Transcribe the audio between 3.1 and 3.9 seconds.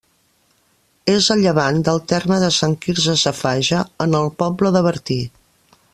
Safaja,